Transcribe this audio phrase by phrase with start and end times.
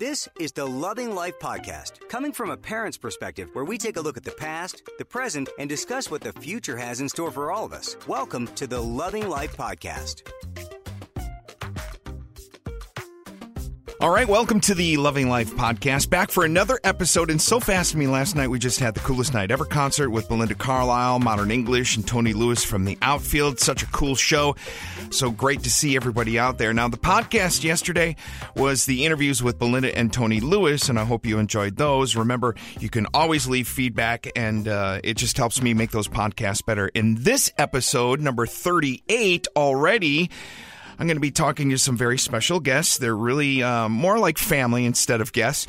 [0.00, 4.00] This is the Loving Life Podcast, coming from a parent's perspective, where we take a
[4.00, 7.52] look at the past, the present, and discuss what the future has in store for
[7.52, 7.98] all of us.
[8.06, 10.22] Welcome to the Loving Life Podcast.
[14.00, 16.08] All right, welcome to the Loving Life podcast.
[16.08, 17.30] Back for another episode.
[17.30, 20.08] And so fast to me, last night we just had the coolest night ever concert
[20.08, 23.60] with Belinda Carlisle, Modern English, and Tony Lewis from the outfield.
[23.60, 24.56] Such a cool show.
[25.10, 26.72] So great to see everybody out there.
[26.72, 28.16] Now, the podcast yesterday
[28.56, 32.16] was the interviews with Belinda and Tony Lewis, and I hope you enjoyed those.
[32.16, 36.64] Remember, you can always leave feedback, and uh, it just helps me make those podcasts
[36.64, 36.88] better.
[36.88, 40.30] In this episode, number 38 already,
[41.00, 42.98] I'm going to be talking to some very special guests.
[42.98, 45.66] They're really uh, more like family instead of guests.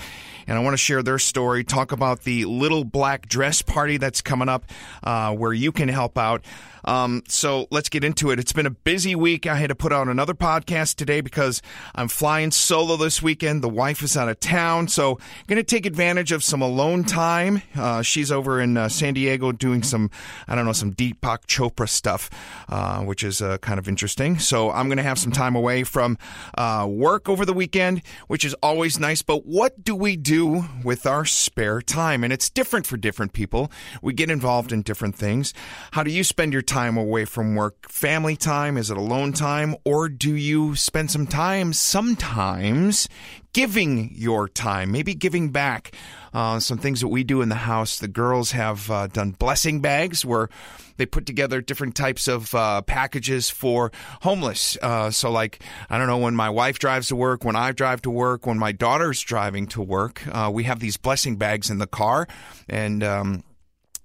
[0.52, 4.22] And I want to share their story, talk about the little black dress party that's
[4.22, 4.66] coming up
[5.02, 6.44] uh, where you can help out.
[6.86, 8.40] Um, so let's get into it.
[8.40, 9.48] It's been a busy week.
[9.48, 11.62] I had to put out another podcast today because
[11.94, 13.64] I'm flying solo this weekend.
[13.64, 17.04] The wife is out of town, so I'm going to take advantage of some alone
[17.04, 17.62] time.
[17.76, 20.10] Uh, she's over in uh, San Diego doing some,
[20.48, 22.30] I don't know, some Deepak Chopra stuff,
[22.70, 24.40] uh, which is uh, kind of interesting.
[24.40, 26.18] So I'm going to have some time away from
[26.58, 29.22] uh, work over the weekend, which is always nice.
[29.22, 32.24] But what do we do with our spare time?
[32.24, 33.72] And it's different for different people.
[34.02, 35.54] We get involved in different things.
[35.92, 37.90] How do you spend your time away from work?
[37.90, 38.78] Family time?
[38.78, 39.76] Is it alone time?
[39.86, 43.08] Or do you spend some time sometimes
[43.54, 45.96] giving your time, maybe giving back?
[46.34, 48.00] Uh, some things that we do in the house.
[48.00, 50.48] The girls have uh, done blessing bags where
[50.96, 54.78] they put together different types of uh, packages for homeless.
[54.82, 58.02] Uh, so, like, I don't know, when my wife drives to work, when I drive
[58.04, 61.80] to work, when my daughter's driving to work, uh, we have these blessing bags in
[61.80, 62.30] the car.
[62.70, 63.44] And, um,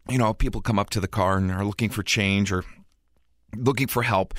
[0.09, 2.65] you know, people come up to the car and are looking for change or
[3.59, 4.35] looking for help,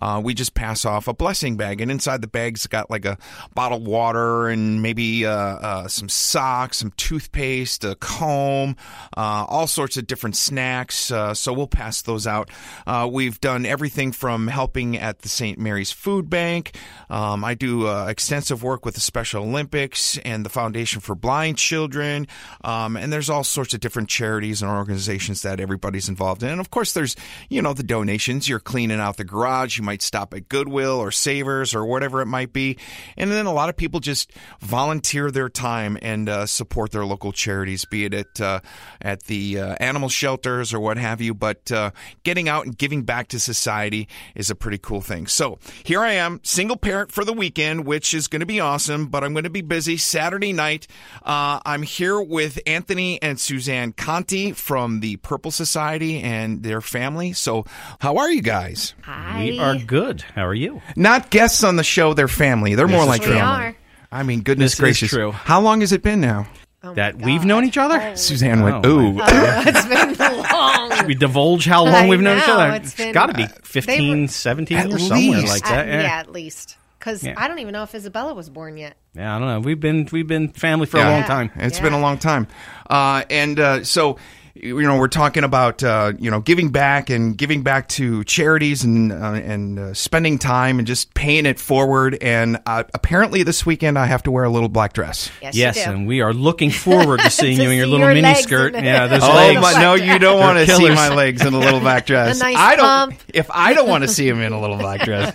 [0.00, 3.18] uh, we just pass off a blessing bag, and inside the bag's got like a
[3.54, 8.76] bottle of water and maybe uh, uh, some socks, some toothpaste, a comb,
[9.16, 11.10] uh, all sorts of different snacks.
[11.10, 12.50] Uh, so we'll pass those out.
[12.86, 15.58] Uh, we've done everything from helping at the St.
[15.58, 16.76] Mary's Food Bank.
[17.10, 22.26] Um, I do extensive work with the Special Olympics and the Foundation for Blind Children,
[22.64, 26.48] um, and there's all sorts of different charities and organizations that everybody's involved in.
[26.48, 27.16] And of course, there's
[27.48, 28.48] you know the donations.
[28.48, 29.78] You're cleaning out the garage.
[29.78, 32.78] You might stop at Goodwill or Savers or whatever it might be.
[33.16, 37.32] And then a lot of people just volunteer their time and uh, support their local
[37.32, 38.60] charities, be it at, uh,
[39.00, 41.34] at the uh, animal shelters or what have you.
[41.34, 41.90] But uh,
[42.24, 45.26] getting out and giving back to society is a pretty cool thing.
[45.26, 49.06] So here I am, single parent for the weekend, which is going to be awesome,
[49.06, 50.86] but I'm going to be busy Saturday night.
[51.22, 57.32] Uh, I'm here with Anthony and Suzanne Conti from the Purple Society and their family.
[57.32, 57.64] So,
[58.00, 58.94] how are you guys?
[59.02, 59.44] Hi.
[59.44, 60.22] We are good.
[60.34, 60.82] How are you?
[60.96, 62.74] Not guests on the show, they're family.
[62.74, 63.40] They're more like We family.
[63.40, 63.76] are.
[64.10, 65.10] I mean, goodness This is gracious.
[65.10, 65.32] true.
[65.32, 66.46] How long has it been now?
[66.84, 67.46] Oh that my we've God.
[67.46, 68.16] known each other?
[68.16, 69.18] Suzanne went, Oh, ooh.
[69.20, 71.06] Oh, it's been long.
[71.06, 72.74] We divulge how long I we've known each know, other.
[72.76, 75.48] it's it's been- got to be they 15, were- 17 At or somewhere least.
[75.52, 75.86] like Uh, that.
[75.86, 76.02] yeah.
[76.02, 76.08] Yeah.
[76.18, 76.76] at least.
[76.98, 77.34] Because Yeah.
[77.36, 78.96] I don't even know if Isabella was born yet.
[79.14, 79.60] yeah, I don't know.
[79.60, 81.08] We've been we've been family for Yeah.
[81.08, 81.50] a long time.
[81.56, 81.84] It's Yeah.
[81.84, 82.46] been a long time.
[82.90, 84.18] Uh, and uh, so,
[84.54, 88.84] you know, we're talking about, uh, you know, giving back and giving back to charities
[88.84, 92.18] and, uh, and uh, spending time and just paying it forward.
[92.20, 95.30] And uh, apparently this weekend I have to wear a little black dress.
[95.40, 95.90] Yes, Yes, you do.
[95.92, 98.74] and we are looking forward to seeing To you in your little your mini skirt.
[98.74, 99.60] Yeah, those Oh, legs.
[99.60, 102.40] my, no, you don't want to see my legs in a little black dress.
[102.40, 102.84] A nice I don't.
[102.84, 103.20] pump.
[103.32, 105.34] If I don't want to see him in a little black dress,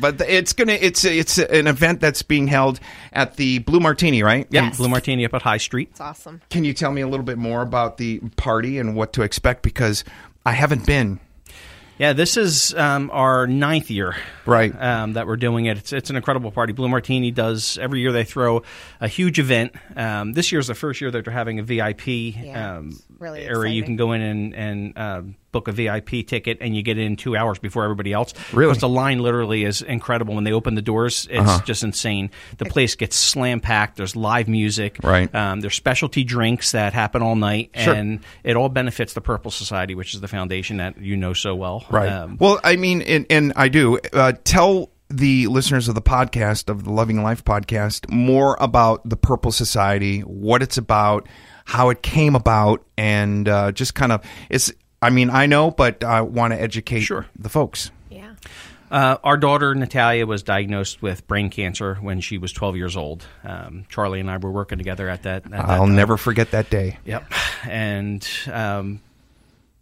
[0.00, 0.72] but it's gonna.
[0.74, 2.80] It's it's an event that's being held
[3.12, 4.46] at the Blue Martini, right?
[4.50, 4.76] Yeah, Yes.
[4.78, 5.88] Blue Martini up at High Street.
[5.90, 6.40] It's awesome.
[6.50, 9.62] Can you tell me a little bit more about the party and what to expect?
[9.62, 10.04] Because
[10.44, 11.20] I haven't been.
[11.98, 14.14] Yeah, this is um, our ninth year,
[14.44, 14.70] Right.
[14.78, 15.78] Um, that we're doing it.
[15.78, 16.74] It's, it's an incredible party.
[16.74, 18.12] Blue Martini does every year.
[18.12, 18.64] They throw
[19.00, 19.72] a huge event.
[19.96, 23.42] Um, this is the first year that they're having a VIP Yeah, um, it's really
[23.44, 23.72] area.
[23.72, 27.16] You can go in and, and um, book a VIP ticket, and you get in
[27.16, 28.34] two hours before everybody else.
[28.52, 28.70] Really?
[28.70, 30.34] Because the line literally is incredible.
[30.34, 31.60] When they open the doors, it's Uh-huh.
[31.64, 32.30] just insane.
[32.58, 33.96] The place gets slam packed.
[33.96, 34.98] There's live music.
[35.02, 35.32] Right.
[35.34, 37.94] Um, there's specialty drinks that happen all night, Sure.
[37.94, 41.54] and it all benefits the Purple Society, which is the foundation that you know so
[41.54, 41.84] well.
[41.90, 42.08] Right.
[42.10, 43.98] Um, well, I mean, and, and I do.
[44.12, 49.16] Uh, tell the listeners of the podcast of the Loving Life podcast more about the
[49.16, 51.28] Purple Society, what it's about,
[51.66, 54.72] how it came about, and uh, just kind of it's.
[55.02, 57.26] I mean, I know, but I want to educate Sure.
[57.38, 57.90] the folks.
[58.10, 58.32] Yeah.
[58.90, 63.26] Uh, our daughter Natalia was diagnosed with brain cancer when she was 12 years old.
[63.44, 65.44] Um, Charlie and I were working together at that.
[65.44, 65.96] At that I'll time.
[65.96, 66.98] never forget that day.
[67.04, 67.30] Yep.
[67.68, 69.00] And um,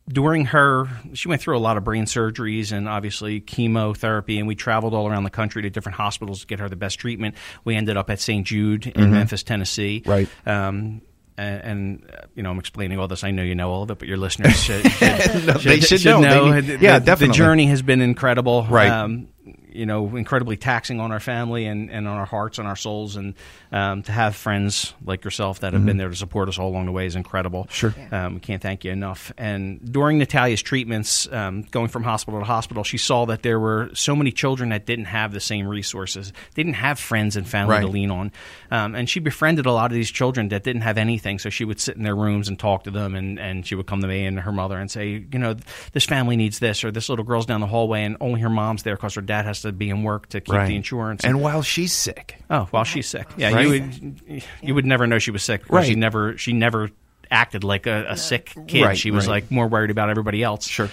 [0.09, 4.55] during her, she went through a lot of brain surgeries and obviously chemotherapy, and we
[4.55, 7.35] traveled all around the country to different hospitals to get her the best treatment.
[7.65, 8.47] We ended up at St.
[8.47, 10.03] Jude in Memphis, Tennessee.
[10.05, 10.29] Right.
[10.45, 11.03] Um,
[11.37, 13.25] and, and uh, you know, I'm explaining all this.
[13.25, 16.53] I know you know all of it, but your listeners should, should, they should know.
[16.53, 17.33] They The- yeah, the, definitely.
[17.33, 18.67] The journey has been incredible.
[18.69, 18.91] Right.
[18.91, 19.29] Um,
[19.75, 23.17] you know, incredibly taxing on our family and, and on our hearts and our souls.
[23.17, 23.35] And
[23.73, 26.87] um, to have friends like yourself that have been there to support us all along
[26.87, 27.67] the way is incredible.
[27.71, 27.95] Sure.
[28.13, 29.33] Um, we can't thank you enough.
[29.37, 33.91] And during Natalia's treatments, um, going from hospital to hospital, she saw that there were
[33.95, 37.89] so many children that didn't have the same resources, didn't have friends and family to
[37.89, 38.33] lean on.
[38.71, 41.39] Um, and she befriended a lot of these children that didn't have anything.
[41.39, 43.87] So she would sit in their rooms and talk to them, and, and she would
[43.87, 45.57] come to me and her mother and say, you know,
[45.93, 48.83] this family needs this, or this little girl's down the hallway, and only her mom's
[48.85, 51.25] there because her dad has to be in work to keep the insurance.
[51.25, 53.27] And while she's sick, Oh, while she's sick.
[53.37, 53.65] Yeah, Right.
[53.67, 55.63] you would you would never know she was sick.
[55.65, 55.99] because She Right.
[55.99, 56.91] never she never
[57.31, 58.85] acted like a, a sick kid.
[58.85, 59.43] Right, she was right.
[59.43, 60.67] like more worried about everybody else.
[60.69, 60.89] Sure.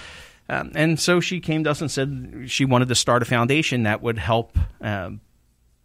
[0.48, 3.84] Um, and so she came to us and said she wanted to start a foundation
[3.84, 5.20] that would help um,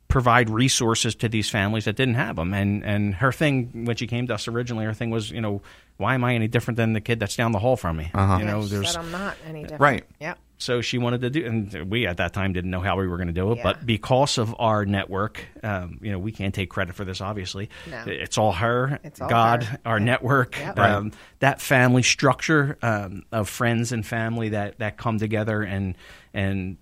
[0.07, 2.53] provide resources to these families that didn't have them.
[2.53, 5.61] And and her thing when she came to us originally, her thing was, you know,
[5.97, 8.09] why am I any different than the kid that's down the hall from me?
[8.13, 8.37] Uh-huh.
[8.39, 9.81] You know, She there's said I'm not any different.
[9.81, 10.03] Right.
[10.19, 10.39] Yep.
[10.59, 13.17] So she wanted to do, and we at that time didn't know how we were
[13.17, 13.57] going to do it.
[13.57, 13.63] Yeah.
[13.63, 17.21] But because of our network, um, you know, we can't take credit for this.
[17.21, 18.03] Obviously, No.
[18.07, 19.79] it's all her, It's all God, her.
[19.85, 20.05] our Yeah.
[20.05, 20.79] network, Yep.
[20.79, 25.95] um, that family structure um, of friends and family that that come together and
[26.33, 26.77] and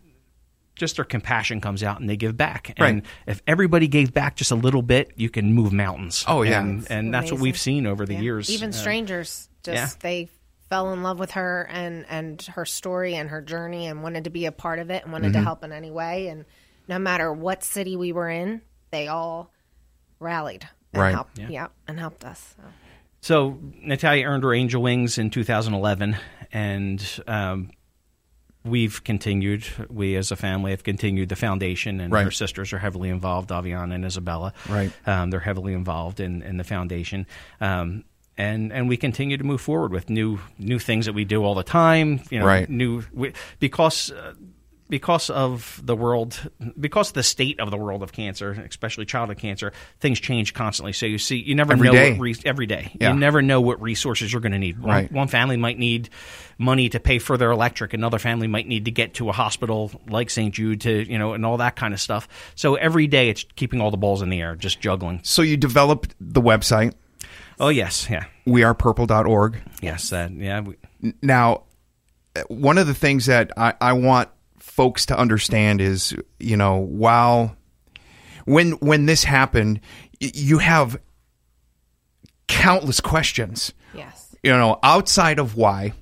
[0.76, 2.74] just their compassion comes out and they give back.
[2.78, 3.06] And Right.
[3.28, 6.26] if everybody gave back just a little bit, you can move mountains.
[6.28, 6.60] Oh, yeah.
[6.60, 8.20] and, and that's what we've seen over the Yeah.
[8.22, 8.50] years.
[8.50, 9.88] Even Uh, strangers just yeah.
[10.02, 10.30] they
[10.76, 14.30] fell in love with her and and her story and her journey and wanted to
[14.30, 15.40] be a part of it and wanted Mm-hmm.
[15.40, 16.44] to help in any way and
[16.90, 18.62] no matter what city we were in,
[18.92, 19.52] they all
[20.20, 21.14] rallied and Right.
[21.14, 21.40] helped.
[21.40, 22.56] Yep, and helped us.
[22.58, 22.64] So.
[23.22, 26.16] So Natalia earned her angel wings in 2011,
[26.54, 27.72] and um,
[28.64, 29.66] we've continued.
[29.90, 32.24] We as a family have continued the foundation, and Right.
[32.26, 33.50] her sisters are heavily involved.
[33.50, 34.92] Aviona and Isabella, Right.
[35.08, 37.26] Um, they're heavily involved in, in the foundation.
[37.62, 38.04] Um,
[38.38, 41.56] and, and we continue to move forward with new new things that we do all
[41.56, 42.22] the time.
[42.30, 42.70] You know, Right.
[42.70, 44.34] new we, because uh,
[44.88, 46.40] because of the world,
[46.80, 50.94] because of the state of the world of cancer, especially childhood cancer, things change constantly.
[50.94, 52.12] So you see, you never Every know day.
[52.12, 52.92] what re- every day.
[53.02, 53.12] Yeah.
[53.12, 54.78] You never know what resources you're going to need.
[54.78, 55.12] One, Right.
[55.12, 56.10] one family might need
[56.60, 57.96] money to pay for their electric.
[57.96, 60.54] Another family might need to get to a hospital like St.
[60.54, 62.28] Jude to you know, and all that kind of stuff.
[62.54, 65.20] So every day, it's keeping all the balls in the air, just juggling.
[65.24, 66.94] so you developed the website
[67.60, 69.62] Oh yes, yeah, wearepurple.org.
[69.82, 70.62] yes, that yeah.
[70.62, 70.76] We,
[71.22, 71.64] Now,
[72.48, 74.30] one of the things that I, I want
[74.60, 77.56] folks to understand is, you know, while
[78.46, 79.80] when when this happened,
[80.20, 81.00] you have
[82.48, 83.74] countless questions.
[83.94, 84.36] Yes.
[84.44, 85.94] You know, outside of why,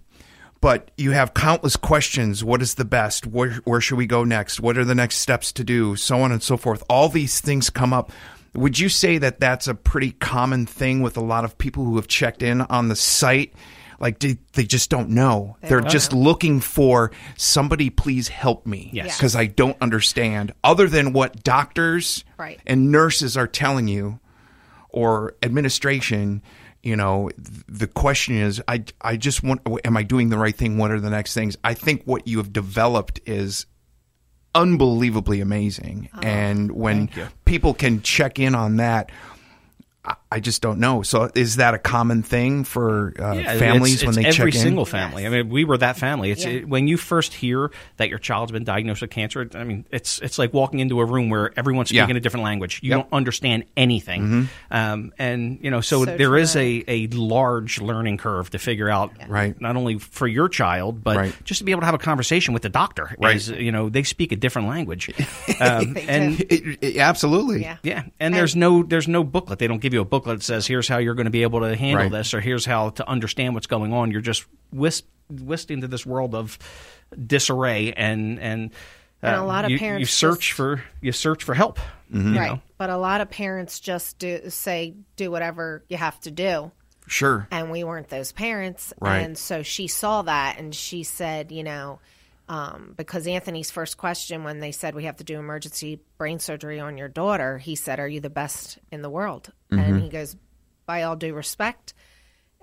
[0.60, 2.44] but you have countless questions.
[2.44, 3.28] What is the best?
[3.28, 4.60] Where where should we go next?
[4.60, 5.96] What are the next steps to do?
[5.96, 6.84] So on and so forth.
[6.90, 8.12] All these things come up.
[8.56, 11.96] Would you say that that's a pretty common thing with a lot of people who
[11.96, 13.54] have checked in on the site?
[14.00, 15.58] Like they, they just don't know.
[15.62, 17.90] They are don't just looking for somebody.
[17.90, 19.18] Please help me, Yes.
[19.18, 20.54] because I don't understand.
[20.64, 22.60] Other than what doctors Right.
[22.68, 24.20] and nurses are telling you,
[24.90, 26.44] or administration,
[26.84, 27.30] you know,
[27.68, 30.78] the question is, I, I just want, am I doing the right thing?
[30.78, 31.58] What are the next things?
[31.64, 33.66] I think what you have developed is
[34.56, 36.10] unbelievably amazing.
[36.16, 37.10] Oh, and when
[37.46, 39.12] people can check in on that,
[40.34, 41.04] I- I just don't know.
[41.04, 44.40] So is that a common thing for uh, Yeah, families it's, when they every check
[44.40, 44.48] in?
[44.48, 45.26] Every single family.
[45.28, 46.32] I mean, we were that family.
[46.32, 46.52] It's Yeah.
[46.54, 49.48] it, when you first hear that your child's been diagnosed with cancer.
[49.54, 52.16] I mean, it's it's like walking into a room where everyone's speaking Yeah.
[52.16, 52.80] a different language.
[52.84, 53.00] You Yep.
[53.00, 56.62] don't understand anything, um, and you know, so, So there is true.
[56.62, 59.12] a, a large learning curve to figure out.
[59.30, 59.60] Right.
[59.62, 61.36] Not only for your child, but Right.
[61.46, 63.16] just to be able to have a conversation with the doctor.
[63.20, 63.36] Right.
[63.36, 65.10] As, you know, they speak a different language,
[65.62, 66.42] um, and.
[66.50, 67.62] It- it- absolutely.
[67.62, 67.78] Yeah.
[67.84, 69.60] yeah, and there's no there's no booklet.
[69.60, 71.62] They don't give you a booklet that says here's how you're going to be able
[71.62, 72.12] to handle Right.
[72.12, 74.12] this, or here's how to understand what's going on.
[74.12, 76.58] You're just whisked whisked into this world of
[77.26, 78.72] disarray, and and,
[79.22, 81.80] And a uh, lot of you, parents you search just- for you search for help.
[82.12, 82.52] you right.
[82.52, 82.62] know?
[82.78, 86.72] But a lot of parents just do say do whatever you have to do.
[87.06, 87.48] Sure.
[87.52, 89.20] and we weren't those parents Right.
[89.20, 92.00] and so she saw that and she said you know
[92.50, 96.80] Um, because Anthony's first question when they said we have to do emergency brain surgery
[96.80, 99.80] on your daughter, he said, "Are you the best in the world?" Mm-hmm.
[99.80, 100.36] And he goes,
[100.86, 101.94] "By all due respect,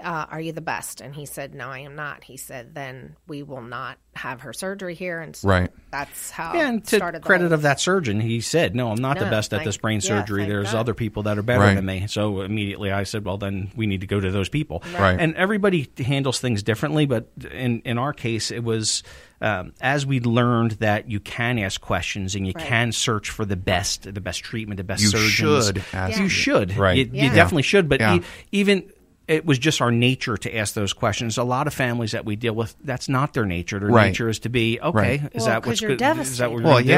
[0.02, 3.16] uh, are you the best?" And he said, "No, I am not." He said, "Then
[3.28, 5.70] we will not have her surgery here." And so Right.
[5.90, 7.22] that's how Yeah, and it to started.
[7.22, 9.64] the credit whole- of that surgeon, he said, "No, I'm not the No, best at
[9.64, 10.42] this brain surgery.
[10.42, 10.78] thank There's God.
[10.80, 11.74] other people that are better Right.
[11.74, 14.82] than me." So immediately I said, "Well, then we need to go to those people."
[14.98, 15.18] Right.
[15.18, 19.02] And everybody handles things differently, but in in our case, it was
[19.42, 22.66] um, as we learned that you can ask questions and you Right.
[22.66, 25.66] can search for the best, the best treatment, the best You surgeons.
[25.66, 26.28] should ask You it.
[26.28, 26.76] should.
[26.76, 26.98] Right.
[27.10, 27.88] You, you definitely should.
[27.88, 28.16] But Yeah.
[28.16, 28.82] e- even
[29.30, 31.38] it was just our nature to ask those questions.
[31.38, 33.78] A lot of families that we deal with, that's not their nature.
[33.78, 34.06] Their Right.
[34.08, 34.98] nature is to be okay.
[34.98, 35.22] Right.
[35.32, 35.94] Is Well, that 'cause what's you're good?
[35.94, 36.50] Is that what devastated.
[36.50, 36.90] we're Well, gonna do?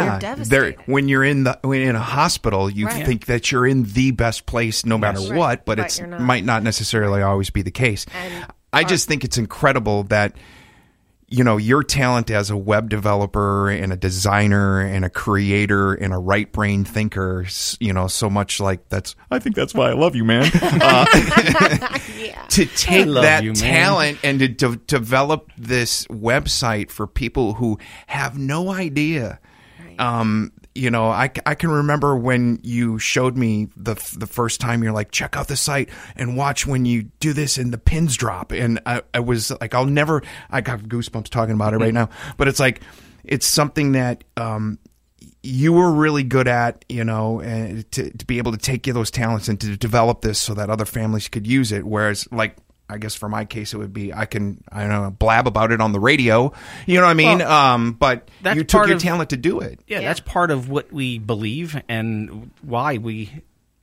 [0.57, 0.77] You're yeah.
[0.87, 3.05] when you're in the when in a hospital, you Right.
[3.05, 5.33] think that you're in the best place no matter Right.
[5.35, 8.07] what, but But it's might not necessarily always be the case.
[8.15, 10.33] And I just think it's incredible that
[11.33, 16.13] you know your talent as a web developer and a designer and a creator and
[16.13, 17.47] a right brain thinker
[17.81, 20.51] you know so much like that's i think that's why i love you man.
[20.85, 21.05] Uh,
[22.49, 28.37] to take that you, talent and to de- develop this website for people who have
[28.37, 29.39] no idea
[29.99, 34.83] um, you know, I, I can remember when you showed me the the first time.
[34.83, 38.17] You're like, check out the site and watch when you do this and the pins
[38.17, 38.53] drop.
[38.53, 40.23] And I, I was like, I'll never.
[40.51, 42.09] I got goosebumps talking about it right now.
[42.37, 42.81] But it's like,
[43.23, 44.79] it's something that um,
[45.43, 46.85] you were really good at.
[46.89, 50.39] You know, and to to be able to take those talents and to develop this
[50.39, 51.85] so that other families could use it.
[51.85, 52.57] Whereas, like.
[52.93, 55.73] I guess for my case, it would be I can I don't know blab about
[55.73, 56.53] it on the radio,
[56.87, 57.39] you know what I mean.
[57.39, 59.81] Well, um, but that's you took your of- talent to do it.
[59.87, 60.09] Yeah, Yeah.
[60.09, 63.31] that's part of what we believe and why we,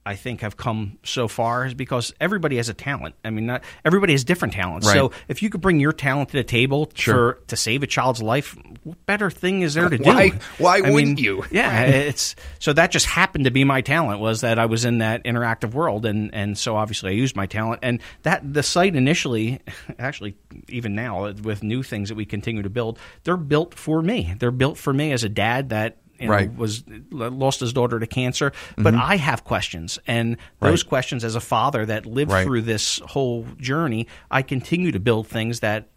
[0.06, 3.16] I think, have come so far is because everybody has a talent.
[3.24, 4.88] I mean, not everybody has different talents.
[4.88, 4.96] Right.
[4.96, 7.34] So if you could bring your talent to the table Sure.
[7.36, 10.04] for to save a child's life, what better thing is there to do?
[10.06, 11.44] Why- why I wouldn't mean, you?
[11.52, 15.00] Yeah, it's so that just happened to be my talent was that I was in
[15.00, 18.96] that interactive world, and and so obviously I used my talent, and that the site
[18.96, 19.60] initially,
[20.00, 20.36] actually
[20.70, 24.34] even now with new things that we continue to build, they're built for me.
[24.40, 26.56] They're built for me as a dad that you know, Right.
[26.56, 28.52] was lost his daughter to cancer.
[28.78, 30.90] But I have questions, and those Right.
[30.90, 32.46] questions as a father that lived Right.
[32.46, 35.88] through this whole journey, I continue to build things that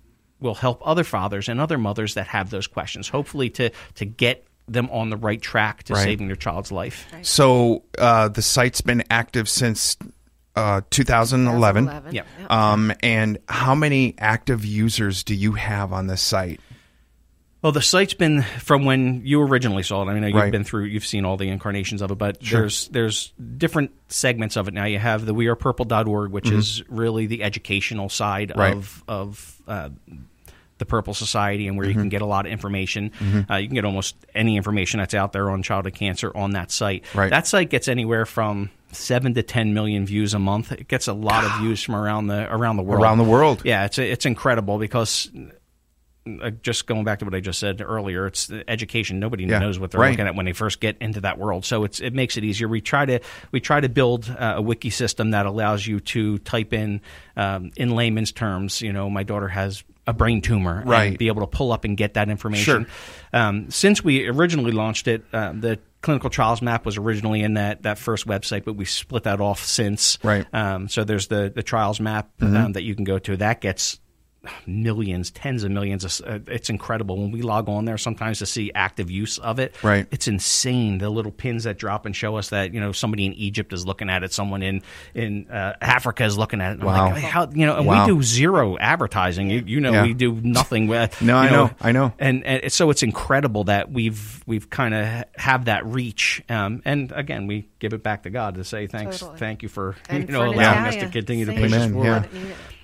[0.41, 3.09] will help other fathers and other mothers that have those questions.
[3.09, 6.05] Hopefully, to to get them on the right track to Right.
[6.05, 7.07] saving their child's life.
[7.23, 9.97] So uh, the site's been active since
[10.55, 11.85] uh, 2011.
[11.85, 12.15] 2011.
[12.15, 12.27] Yep.
[12.51, 16.61] Um, and how many active users do you have on this site?
[17.63, 20.07] Well, the site's been from when you originally saw it.
[20.11, 20.51] I mean, you've Right.
[20.51, 24.67] been through, you've seen all the incarnations of it, but there's there's different segments of
[24.67, 24.85] it now.
[24.85, 28.59] You have the wearepurple.org, which is really the educational side Mm-hmm.
[28.61, 28.73] Right.
[28.75, 29.89] of of uh,
[30.79, 31.97] the Purple Society, and where Mm-hmm.
[31.99, 33.13] you can get a lot of information.
[33.49, 36.73] Uh, you can get almost any information that's out there on childhood cancer on that
[36.73, 37.05] site.
[37.15, 37.31] Right.
[37.31, 40.73] That site gets anywhere from seven to ten million views a month.
[40.73, 43.03] It gets a lot of views from around the around the world.
[43.05, 43.63] Around the world.
[43.65, 45.31] Yeah, it's it's incredible because
[46.63, 49.19] just going back to what I just said earlier, it's the education.
[49.19, 50.11] Nobody Yeah, knows what they're right.
[50.11, 51.65] looking at when they first get into that world.
[51.65, 52.69] So it's it makes it easier.
[52.69, 56.39] We try to we try to build uh, a wiki system that allows you to
[56.39, 57.01] type in
[57.37, 58.81] um, in layman's terms.
[58.81, 61.05] You know, my daughter has a brain tumor, Right.
[61.11, 62.87] And be able to pull up and get that information.
[62.87, 63.41] Sure.
[63.41, 67.83] Um, since we originally launched it, uh, the clinical trials map was originally in that
[67.85, 70.19] that first website, but we split that off since.
[70.25, 70.45] Right.
[70.53, 73.37] Um, so there's the the trials map um, that you can go to.
[73.37, 74.01] That gets
[74.67, 76.05] millions, tens of millions.
[76.05, 79.59] Of, uh, it's incredible when we log on there sometimes to see active use of
[79.59, 79.75] it.
[79.83, 80.07] Right.
[80.11, 80.99] It's insane.
[80.99, 83.87] The little pins that drop and show us that you know somebody in Egypt is
[83.87, 84.83] looking at it, someone in
[85.15, 86.81] in uh, Africa is looking at it.
[86.81, 87.11] And I'm Wow.
[87.15, 87.77] like, how you know?
[87.77, 88.07] And Wow.
[88.07, 89.51] we do zero advertising.
[89.51, 90.03] You, you know, Yeah.
[90.03, 90.87] we do nothing.
[90.89, 92.13] With, No, I know, I know.
[92.19, 96.43] And, and so it's incredible that we've we've kind of have that reach.
[96.49, 99.39] Um, and again, we give it back to God to say thanks, Totally.
[99.39, 101.93] thank you for And you know for allowing us to continue to push us Amen,
[101.93, 102.29] forward.
[102.33, 102.41] yeah.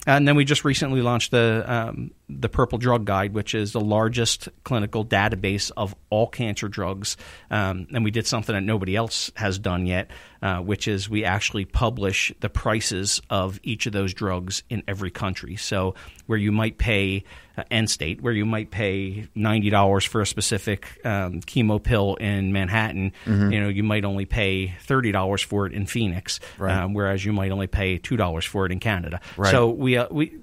[0.09, 3.81] And then we just recently launched the um, the Purple Drug Guide, which is the
[3.81, 7.17] largest clinical database of all cancer drugs.
[7.51, 10.11] Um, and we did something that nobody else has done yet,
[10.43, 15.11] uh, which is we actually publish the prices of each of those drugs in every
[15.11, 15.57] country.
[15.57, 15.95] So
[16.27, 17.25] where you might pay
[17.57, 22.15] uh, end state, where you might pay ninety dollars for a specific um, chemo pill
[22.17, 23.53] in Manhattan, Mm-hmm.
[23.53, 26.77] you know, you might only pay thirty dollars for it in Phoenix, Right.
[26.77, 29.21] um, whereas you might only pay two dollars for it in Canada.
[29.37, 29.51] Right.
[29.51, 30.39] So we uh, we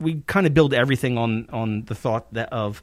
[0.00, 2.82] we kind of build everything on on the thought that of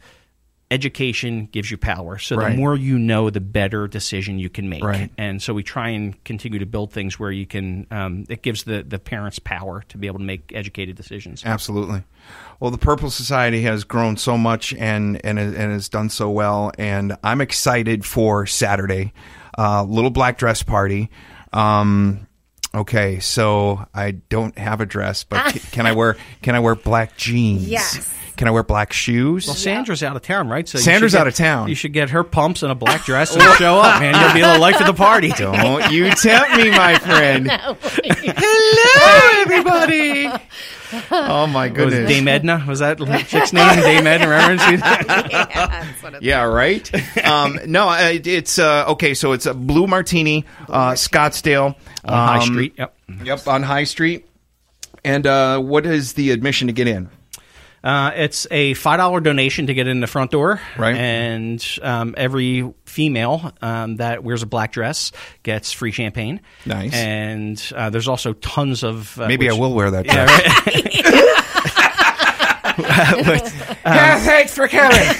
[0.71, 2.17] education gives you power.
[2.17, 2.51] So Right.
[2.51, 4.81] the more you know, the better decision you can make.
[4.81, 5.11] Right.
[5.17, 7.85] And so we try and continue to build things where you can.
[7.91, 11.43] Um, it gives the the parents power to be able to make educated decisions.
[11.45, 12.03] Absolutely.
[12.61, 16.71] Well, the Purple Society has grown so much and and and has done so well,
[16.77, 19.11] and I'm excited for Saturday,
[19.57, 21.09] uh, little black dress party.
[21.51, 22.27] Um,
[22.73, 27.17] okay, so I don't have a dress, but can I wear can I wear black
[27.17, 27.67] jeans?
[27.67, 28.13] Yes.
[28.41, 29.45] Can I wear black shoes?
[29.45, 30.67] Well, Sandra's out of town, right?
[30.67, 31.69] So Sandra's get- out of town.
[31.69, 34.15] You should get her pumps and a black dress and show up, man.
[34.19, 35.29] You'll be the life of the party.
[35.37, 37.51] Don't you tempt me, my friend.
[37.51, 40.27] Hello, everybody.
[41.11, 42.09] Oh my Was goodness.
[42.09, 42.65] Dame Edna?
[42.67, 43.75] Was that the chick's name?
[43.79, 44.63] Dame Edna, remember?
[44.63, 47.23] Yeah, that's what Yeah, right.
[47.23, 49.13] um, no, uh, it's uh, okay.
[49.13, 52.73] So it's a blue martini, uh, Scottsdale, on High um, Street.
[52.75, 52.97] Yep.
[53.23, 54.27] Yep, on High Street.
[55.03, 57.07] And uh, what is the admission to get in?
[57.83, 60.95] Uh, it's a five dollar donation to get in the front door, Right.
[60.95, 65.11] And um, every female um, that wears a black dress
[65.43, 66.41] gets free champagne.
[66.65, 66.93] Nice.
[66.93, 70.05] And uh, there's also tons of uh, Maybe which- I will wear that.
[70.05, 70.41] Yeah, dress.
[73.27, 73.53] right.
[73.85, 74.99] yeah, thanks for coming.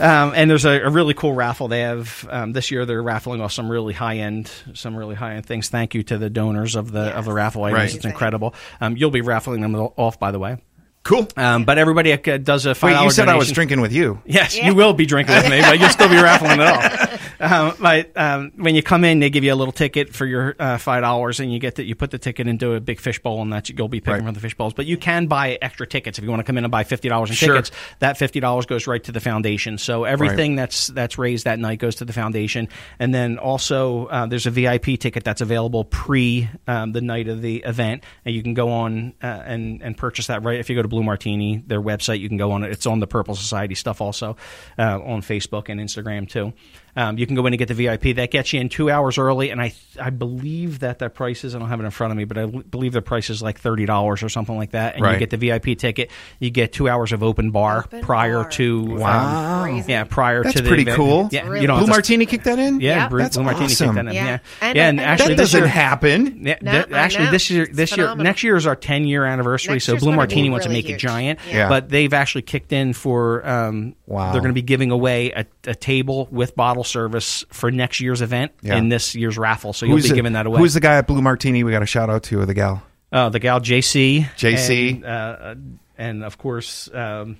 [0.00, 2.86] Um, and there's a, a really cool raffle they have um, this year.
[2.86, 5.68] They're raffling off some really high end, some really high end things.
[5.68, 7.78] Thank you to the donors of the of the raffle items.
[7.78, 7.94] Right.
[7.94, 8.54] It's incredible.
[8.80, 10.58] Um, you'll be raffling them off, by the way.
[11.04, 11.28] Cool.
[11.36, 14.20] Um, but everybody uh, does a five Wait, you said I was drinking with you.
[14.26, 17.40] Yes, you will be drinking with me, but you'll still be raffling it off.
[17.40, 20.56] Um, but um, when you come in, they give you a little ticket for your
[20.58, 21.84] uh, five dollars, and you get that.
[21.84, 24.24] You put the ticket into a big fish bowl, and that you'll be picking Right.
[24.24, 24.72] from the fish bowls.
[24.74, 27.08] But you can buy extra tickets if you want to come in and buy fifty
[27.08, 27.54] dollars in Sure.
[27.54, 27.70] tickets.
[28.00, 29.78] That fifty dollars goes right to the foundation.
[29.78, 32.68] So everything that's that's raised that night goes to the foundation.
[32.98, 37.42] And then also uh, there's a VIP ticket that's available pre um, the night of
[37.42, 40.58] the event, and you can go on uh, and and purchase that right.
[40.58, 42.70] If you go to Blue Martini, their website, you can go on it.
[42.70, 44.36] It's on the Purple Society stuff also
[44.78, 46.52] uh, on Facebook and Instagram too.
[46.96, 48.14] Um, you can go in and get the VIP.
[48.16, 51.54] That gets you in two hours early, and I I believe that the price is
[51.54, 53.42] I don't have it in front of me, but I l- believe the price is
[53.42, 54.94] like thirty dollars or something like that.
[54.94, 55.12] And Right.
[55.14, 56.10] you get the VIP ticket.
[56.38, 58.50] You get two hours of open bar Open prior bar.
[58.52, 59.62] to Wow.
[59.64, 59.90] Crazy.
[59.92, 60.96] yeah prior That's to the pretty event.
[60.96, 61.28] cool.
[61.32, 62.80] Yeah, Really you don't Blue Martini kicked that in.
[62.80, 63.08] Yeah, Yeah.
[63.08, 63.86] Blue, That's Blue Martini awesome.
[63.94, 64.14] kicked that in.
[64.14, 64.24] Yeah.
[64.24, 66.40] Yeah, And- yeah, and, and- actually that this doesn't year, happen.
[66.46, 69.04] yeah, No, th- I actually, this year, It's this year, next year is our 10
[69.06, 69.74] year anniversary.
[69.74, 71.68] Next so Blue Martini be wants to really make it giant, Yeah.
[71.68, 73.46] but they've actually kicked in for.
[73.48, 74.32] Um, Wow.
[74.32, 78.20] They're going to be giving away a, a table with bottle service for next year's
[78.20, 78.76] event Yeah.
[78.76, 79.72] in this year's raffle.
[79.72, 80.58] So you'll be the, giving that away.
[80.60, 81.64] Who's the guy at Blue Martini?
[81.64, 82.82] We got a shout out to or the gal.
[83.10, 84.26] Uh, the gal JC.
[84.36, 84.96] JC.
[84.96, 85.54] And, uh,
[85.96, 87.38] and of course, um,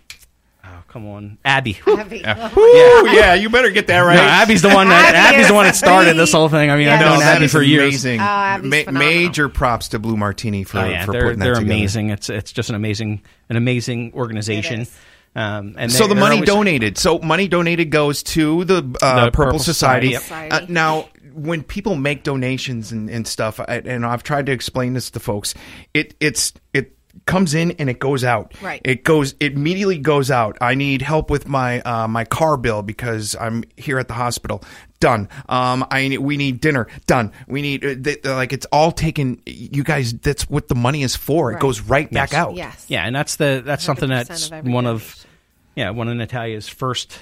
[0.65, 1.73] oh, come on, Abby.
[1.73, 2.21] Heavy.
[2.21, 4.15] Ooh, yeah, you better get that right.
[4.17, 6.71] No, Abby's the one that Abby Abby's the one that is started this whole thing.
[6.71, 7.83] I mean, Yeah, I've no, known that Abby for years.
[7.89, 8.21] amazing.
[8.21, 9.09] Oh, Abby's phenomenal.
[9.15, 11.65] major props to Blue Martini for, Oh, yeah, for they're putting that together.
[11.67, 12.11] they're amazing.
[12.11, 14.87] It's it's just an amazing an amazing organization.
[15.35, 15.43] It is.
[15.43, 16.99] Um, and So the money donated.
[16.99, 18.81] So money donated goes to the, uh,
[19.27, 20.15] The Purple, Purple Society.
[20.15, 20.63] Society, yep.
[20.63, 24.93] Uh, now, when people make donations and, and stuff, I, and I've tried to explain
[24.93, 25.55] this to folks,
[25.93, 28.55] it it's it comes in and it goes out.
[28.63, 28.81] Right.
[28.85, 30.57] It goes it immediately goes out.
[30.61, 34.63] I need help with my uh, my car bill because I'm here at the hospital.
[35.05, 35.29] Done.
[35.51, 36.87] Um, I need, we need dinner.
[37.07, 37.31] Done.
[37.47, 39.43] We need uh, th- like it's all taken.
[39.45, 41.53] You guys, that's what the money is for.
[41.53, 42.55] It goes right back out.
[42.55, 42.87] Yes.
[42.89, 45.27] Yeah, and that's the that's something 100% that's of one of
[45.75, 47.19] yeah one of Natalia's first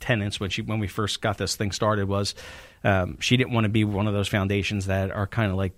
[0.00, 2.34] tenants when she when we first got this thing started was
[2.82, 5.74] um, she didn't want to be one of those foundations that are kind of like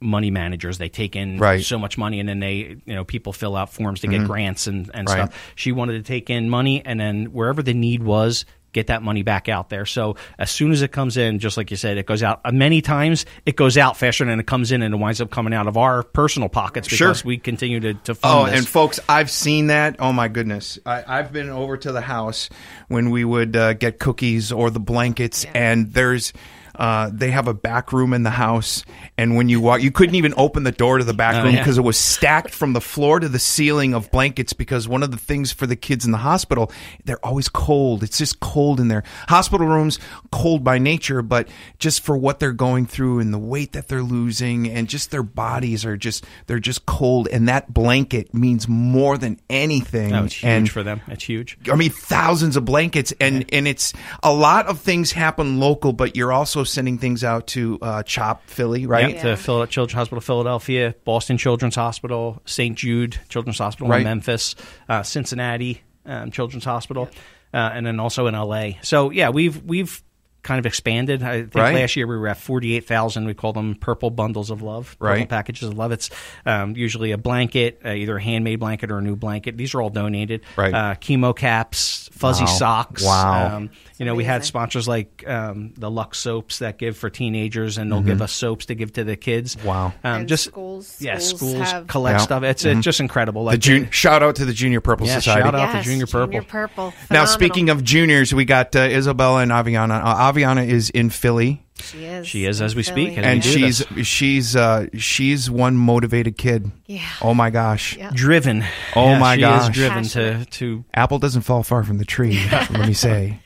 [0.00, 0.78] money managers.
[0.78, 1.56] They take in Right.
[1.60, 1.62] Mm-hmm.
[1.64, 4.66] so much money and then they you know people fill out forms to get grants
[4.66, 5.14] and and Right.
[5.30, 5.52] stuff.
[5.56, 8.44] She wanted to take in money and then wherever the need was.
[8.72, 9.84] Get that money back out there.
[9.84, 12.40] So as soon as it comes in, just like you said, it goes out.
[12.44, 15.30] Uh, many times it goes out faster than it comes in, and it winds up
[15.30, 17.08] coming out of our personal pockets Sure.
[17.08, 18.58] because we continue to, to fund Oh, this.
[18.58, 19.96] and folks, I've seen that.
[19.98, 22.48] Oh my goodness, I, I've been over to the house
[22.88, 26.32] when we would uh, get cookies or the blankets, and there's.
[26.74, 28.84] Uh, they have a back room in the house,
[29.18, 31.54] and when you walk, you couldn't even open the door to the back Oh, room
[31.54, 31.60] yeah.
[31.60, 34.52] because it was stacked from the floor to the ceiling of blankets.
[34.52, 36.70] Because one of the things for the kids in the hospital,
[37.04, 38.02] they're always cold.
[38.02, 39.02] It's just cold in there.
[39.28, 39.98] Hospital rooms,
[40.30, 44.02] cold by nature, but just for what they're going through and the weight that they're
[44.02, 49.18] losing, and just their bodies are just they're just cold, and that blanket means more
[49.18, 50.14] than anything.
[50.14, 51.00] It's huge and for them.
[51.08, 51.58] It's huge.
[51.70, 56.16] I mean, thousands of blankets, and and it's a lot of things happen local, but
[56.16, 59.14] you're also sending things out to uh, CHOP Philly, right?
[59.14, 62.76] Yeah, to Phil- Children's Hospital Philadelphia, Boston Children's Hospital, St.
[62.76, 63.98] Jude Children's Hospital Right.
[64.00, 64.54] in Memphis,
[64.88, 67.08] uh, Cincinnati um, Children's Hospital,
[67.54, 68.72] uh, and then also in LA.
[68.82, 70.02] So yeah, we've we've
[70.42, 71.22] kind of expanded.
[71.22, 71.72] I think Right.
[71.76, 73.26] last year we were at 48,000.
[73.26, 75.28] We call them purple bundles of love, purple Right.
[75.28, 75.92] packages of love.
[75.92, 76.10] It's
[76.44, 79.56] um, usually a blanket, uh, either a handmade blanket or a new blanket.
[79.56, 80.40] These are all donated.
[80.56, 80.74] Right.
[80.74, 82.50] Uh, chemo caps, fuzzy Wow.
[82.50, 83.04] socks.
[83.04, 83.56] Wow.
[83.58, 83.70] Um,
[84.02, 87.90] you know, we had sponsors like um, the Lux soaps that give for teenagers, and
[87.90, 89.54] they'll give us soaps to give to the kids.
[89.56, 89.68] Mm-hmm.
[89.68, 89.86] Wow.
[89.86, 92.24] Um, And just schools- yeah, schools schools have- collect Yeah.
[92.24, 92.42] stuff.
[92.42, 93.42] It's, it's just incredible.
[93.44, 95.42] The Like jun- shout out to the Junior Purple Yeah, Society.
[95.42, 96.42] shout out to Yes, Junior Purple.
[96.42, 96.94] Purple.
[97.10, 100.02] Now, speaking of juniors, we got uh, Isabella and Aviona.
[100.04, 103.06] Uh, Aviona is in Philly, she is, She is as we Philly.
[103.06, 106.70] speak, and and do she's she's uh, she's one motivated kid.
[106.86, 107.00] Yeah.
[107.22, 107.96] Oh my gosh.
[107.96, 108.10] Yeah.
[108.14, 108.64] driven.
[108.94, 109.62] Oh Yeah, my she gosh.
[109.70, 110.84] is driven to to.
[110.94, 112.40] Apple doesn't fall far from the tree.
[112.52, 113.40] let me say.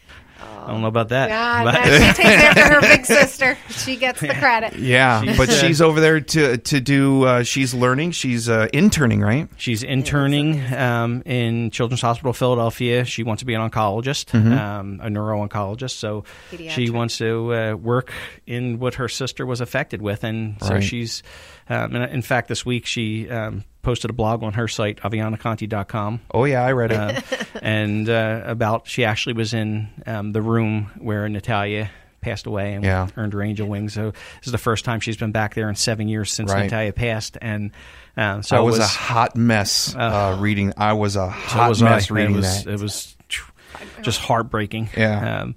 [0.67, 1.29] I don't know about that.
[1.29, 3.57] Yeah, but- no, she takes after her big sister.
[3.71, 4.77] She gets the credit.
[4.77, 7.25] Yeah, She's, but uh, she's over there to to do.
[7.25, 8.11] Uh, she's learning.
[8.11, 9.49] She's uh, interning, right?
[9.57, 13.05] She's interning um, in Children's Hospital Philadelphia.
[13.05, 14.53] She wants to be an oncologist, Mm-hmm.
[14.53, 15.93] um, a neuro-oncologist.
[15.93, 16.25] So
[16.69, 18.13] she wants to uh, work
[18.47, 20.83] in what her sister was affected with, and so Right.
[20.85, 21.23] she's.
[21.69, 26.21] Um, and in fact, this week she um, posted a blog on her site, avionaconti.com.
[26.35, 26.99] Oh yeah, I read it.
[26.99, 27.21] uh,
[27.63, 31.89] and uh, about she actually was in um, the room where Natalia
[32.21, 33.07] passed away and Yeah.
[33.17, 33.95] earned her angel wings.
[33.95, 36.65] So this is the first time she's been back there in seven years since Right.
[36.65, 37.71] Natalia passed, and
[38.17, 40.73] um, so I it was, was a hot mess uh, reading.
[40.77, 42.15] I was a so hot was mess I.
[42.15, 42.73] reading it was, that.
[42.75, 43.17] It was
[44.03, 44.89] just heartbreaking.
[44.97, 45.43] Yeah.
[45.43, 45.55] Um,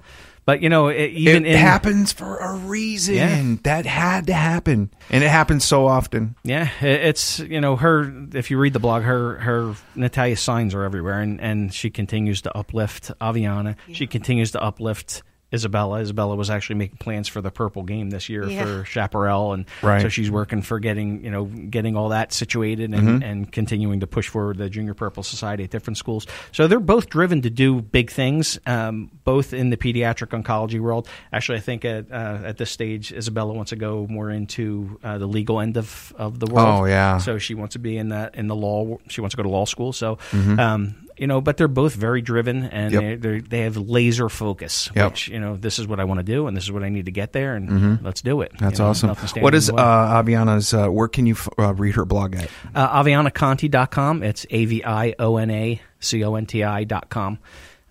[0.49, 3.13] but you know, it, even it in happens for a reason.
[3.13, 3.55] Yeah.
[3.65, 6.35] That had to happen, and it happens so often.
[6.43, 8.11] Yeah, it's you know her.
[8.33, 12.41] If you read the blog, her her Natalia signs are everywhere, and and she continues
[12.41, 13.75] to uplift Aviona.
[13.91, 15.21] She continues to uplift.
[15.53, 15.99] Isabella.
[16.01, 18.63] Isabella was actually making plans for the purple game this year Yeah.
[18.63, 20.01] for Chaparral, and Right.
[20.01, 24.07] so she's working for getting you know getting all that situated and, and continuing to
[24.07, 26.27] push forward the Junior Purple Society at different schools.
[26.51, 31.07] So they're both driven to do big things, um, both in the pediatric oncology world.
[31.33, 35.17] Actually, I think at uh, at this stage, Isabella wants to go more into uh,
[35.17, 36.81] the legal end of, of the world.
[36.81, 37.17] Oh, yeah.
[37.17, 38.97] So she wants to be in that in the law.
[39.07, 39.93] She wants to go to law school.
[39.93, 40.59] So, Mm-hmm.
[40.59, 43.21] um, you know, but they're both very driven and Yep.
[43.21, 44.89] they they're, have laser focus.
[44.95, 45.11] Yep.
[45.11, 46.89] Which you know, this is what I want to do, and this is what I
[46.89, 48.53] need to get there, and let's do it.
[48.53, 48.63] Mm-hmm.
[48.65, 49.07] That's You know, awesome.
[49.09, 50.21] nothing standing What in is the uh.
[50.23, 50.73] Aviona's?
[50.73, 52.49] Uh, where can you f- uh, read her blog at?
[52.73, 54.23] uh, avionaconti.com.
[54.23, 57.39] It's a v i o n a c o n t i dot com.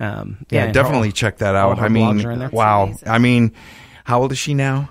[0.00, 1.78] Um, Yeah, and definitely all- check that out.
[1.80, 2.50] I mean, are in there.
[2.50, 2.94] wow.
[3.06, 3.52] I mean,
[4.04, 4.90] how old is she now?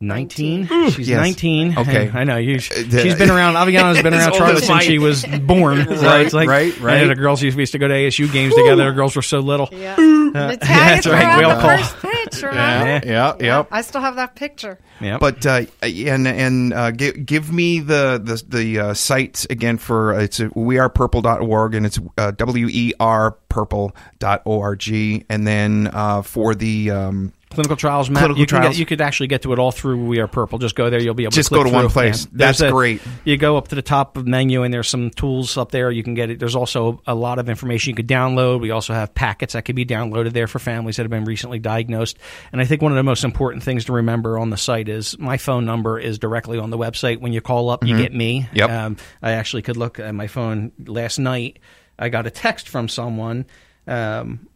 [0.00, 0.66] 19.
[0.90, 1.20] She's Yes.
[1.20, 1.78] 19.
[1.78, 2.08] Okay.
[2.08, 2.36] And I know.
[2.36, 3.56] You, Uh, she's been around.
[3.56, 5.84] Aviona's been around old Charlotte since she was born.
[5.84, 7.00] So Right, it's like, right, I right.
[7.02, 8.84] know the girls used, we used to go to ASU games together.
[8.90, 9.68] The girls were so little.
[9.72, 9.96] Yeah.
[10.28, 11.38] Uh, that's right.
[11.38, 13.06] We all call- first pitch, remember?
[13.06, 13.34] Yeah.
[13.40, 13.68] Yeah, yep.
[13.70, 14.78] I still have that picture.
[15.00, 15.16] Yeah.
[15.16, 20.12] But uh, and and uh, give, give me the the the uh, sites again for
[20.14, 24.88] uh, it's uh, wearepurple.org and it's uh, w e r purple.org
[25.30, 28.20] and then uh, for the um, clinical trials map.
[28.20, 28.74] Clinical you, trials.
[28.74, 30.58] Get, you could actually get to it all through We Are Purple.
[30.58, 31.00] Just go there.
[31.00, 32.26] You'll be able Just to click go to one place.
[32.26, 32.30] Yeah.
[32.32, 33.00] That's great.
[33.24, 35.90] You go up to the top of menu, and there's some tools up there.
[35.90, 36.38] You can get it.
[36.38, 38.60] There's also a lot of information you could download.
[38.60, 41.58] We also have packets that can be downloaded there for families that have been recently
[41.58, 42.18] diagnosed.
[42.52, 45.18] And I think one of the most important things to remember on the site is
[45.18, 47.20] my phone number is directly on the website.
[47.20, 48.42] When you call up, you get me.
[48.42, 48.56] Mm-hmm.
[48.56, 48.70] Yep.
[48.70, 51.58] Um, I actually could look at my phone last night.
[51.98, 53.46] I got a text from someone.
[53.86, 54.48] Um,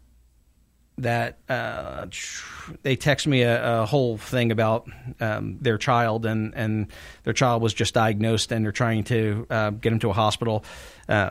[0.99, 2.07] that uh,
[2.83, 4.89] they text me a, a whole thing about
[5.21, 6.89] um, their child and, and
[7.25, 10.65] their child was just diagnosed and they're trying to uh, get him to a hospital
[11.09, 11.31] uh,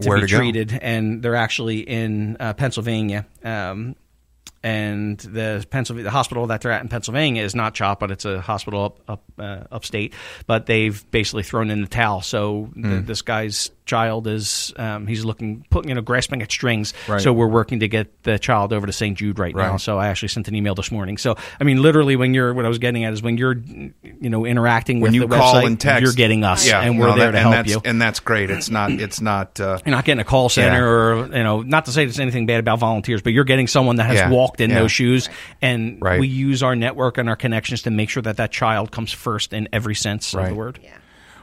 [0.00, 0.38] to Where be to go?
[0.38, 3.96] treated and they're actually in uh, Pennsylvania um,
[4.62, 8.24] and the Pennsylvania the hospital that they're at in Pennsylvania is not CHOP, but it's
[8.24, 10.14] a hospital up up uh, upstate.
[10.46, 12.22] But they've basically thrown in the towel.
[12.22, 16.94] So th- this guy's child is um, he's looking putting you know grasping at strings.
[17.08, 17.20] Right.
[17.20, 19.16] So we're working to get the child over to St.
[19.18, 19.76] Jude right, now.
[19.76, 21.18] So I actually sent an email this morning.
[21.18, 23.92] So I mean, literally, when you're what I was getting at is when you're you
[24.30, 26.98] know interacting when with you the call website, and text, you're getting us, yeah, and
[26.98, 27.80] we're there that- to and help that's, you.
[27.84, 28.50] and that's great.
[28.50, 28.90] It's not.
[28.92, 29.58] It's not.
[29.60, 31.22] Uh, You're not getting a call center Yeah.
[31.22, 33.96] or, you know, not to say there's anything bad about volunteers, but you're getting someone
[33.96, 34.30] that has Yeah.
[34.30, 34.80] walked in Yeah.
[34.80, 35.28] those shoes.
[35.60, 36.20] And Right.
[36.20, 39.52] we use our network and our connections to make sure that that child comes first
[39.52, 40.78] in every sense of the word.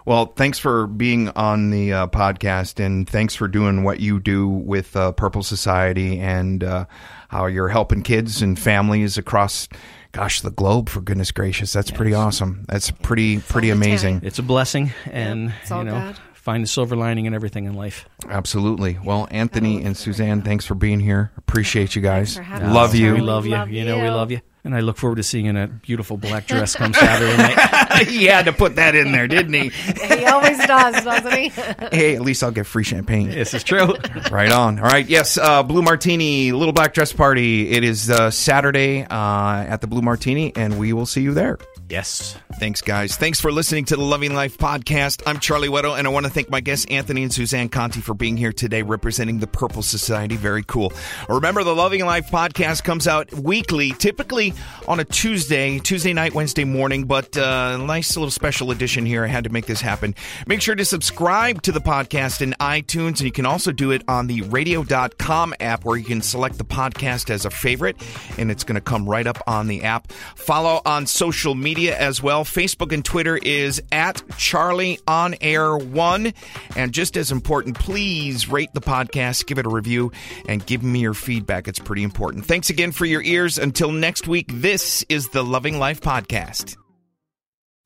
[0.09, 4.47] Well, thanks for being on the uh, podcast, and thanks for doing what you do
[4.47, 6.85] with uh, Purple Society and uh,
[7.27, 9.69] how you're helping kids and families across,
[10.11, 10.89] gosh, the globe.
[10.89, 12.65] For goodness gracious, that's pretty awesome.
[12.67, 14.21] That's pretty pretty amazing.
[14.23, 14.93] It's a blessing.
[15.05, 16.19] And, it's all you know, God.
[16.39, 18.07] Find the silver lining in everything in life.
[18.27, 18.97] Absolutely.
[19.03, 21.31] Well, Anthony and Suzanne, thanks for being here.
[21.37, 22.39] Appreciate you guys.
[22.61, 23.13] Love you.
[23.13, 23.51] We love you.
[23.51, 24.41] Love you know, we love you.
[24.63, 28.07] And I look forward to seeing you in a beautiful black dress come Saturday night.
[28.07, 29.69] he had to put that in there, didn't he?
[29.69, 31.47] He always does, doesn't he?
[31.91, 33.29] hey, at least I'll get free champagne.
[33.29, 33.93] This is true.
[34.29, 34.79] Right on.
[34.79, 35.07] All right.
[35.07, 35.37] Yes.
[35.37, 37.69] Uh, Blue Martini, Little Black Dress Party.
[37.69, 41.57] It is uh, Saturday uh, at the Blue Martini, and we will see you there.
[41.89, 42.37] Yes.
[42.59, 43.15] Thanks, guys.
[43.15, 45.23] Thanks for listening to the Loving Life podcast.
[45.25, 48.13] I'm Charlie Weddle, and I want to thank my guests, Anthony and Suzanne Conti, for
[48.13, 50.35] being here today representing the Purple Society.
[50.35, 50.91] Very cool.
[51.29, 54.53] Remember, the Loving Life podcast comes out weekly, typically
[54.87, 59.23] on a Tuesday, Tuesday night, Wednesday morning, but uh, nice little special edition here.
[59.23, 60.15] I had to make this happen.
[60.47, 64.03] Make sure to subscribe to the podcast in iTunes, and you can also do it
[64.07, 67.95] on the radio.com app where you can select the podcast as a favorite,
[68.37, 70.11] and it's going to come right up on the app.
[70.35, 72.43] Follow on social media as well.
[72.43, 76.33] Facebook and Twitter is at Charlie On Air One.
[76.75, 80.11] And just as important, please rate the podcast, give it a review,
[80.49, 81.69] and give me your feedback.
[81.69, 82.45] It's pretty important.
[82.45, 83.57] Thanks again for your ears.
[83.57, 86.75] Until next week, this is the Loving Life Podcast.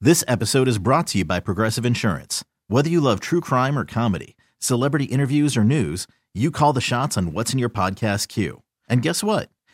[0.01, 2.43] This episode is brought to you by Progressive Insurance.
[2.67, 7.15] Whether you love true crime or comedy, celebrity interviews or news, you call the shots
[7.15, 8.63] on what's in your podcast queue.
[8.89, 9.49] And guess what?